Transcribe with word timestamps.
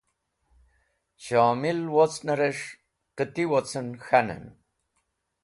Shomil 1.23 1.79
wocnẽrẽs̃h 1.93 2.69
qẽti 3.17 3.43
wocẽn 3.49 3.87
k̃hanẽn. 4.03 4.45